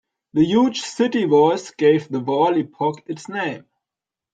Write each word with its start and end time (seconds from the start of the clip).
The 0.33 0.43
huge 0.43 0.79
city 0.81 1.27
walls 1.27 1.69
gave 1.77 2.09
the 2.09 2.21
wall 2.21 2.57
epoch 2.57 3.03
its 3.05 3.29
name. 3.29 3.65